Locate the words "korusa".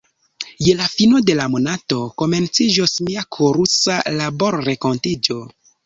3.39-4.03